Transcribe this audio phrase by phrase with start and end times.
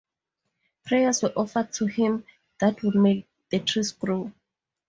[0.83, 2.23] Prayers were offered to him
[2.57, 4.31] that would make the trees grow.